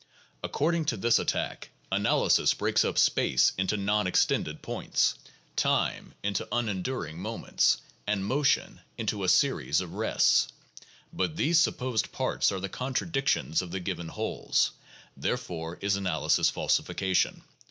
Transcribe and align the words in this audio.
According 0.41 0.85
to 0.85 0.97
this 0.97 1.19
attack 1.19 1.69
analysis 1.91 2.55
breaks 2.55 2.83
up 2.83 2.97
space 2.97 3.53
into 3.55 3.77
non 3.77 4.07
extended 4.07 4.63
points, 4.63 5.13
time 5.55 6.15
into 6.23 6.47
unenduring 6.51 7.17
moments, 7.19 7.77
and 8.07 8.25
motion 8.25 8.81
into 8.97 9.23
a 9.23 9.29
series 9.29 9.79
of 9.79 9.93
rests. 9.93 10.47
But 11.13 11.35
these 11.35 11.59
supposed 11.59 12.11
parts 12.11 12.51
are 12.51 12.59
the 12.59 12.67
contradictions 12.67 13.61
of 13.61 13.69
the 13.69 13.79
given 13.79 14.07
wholes. 14.07 14.71
Therefore 15.15 15.77
is 15.81 15.95
analysis 15.95 16.49
falsification. 16.49 17.43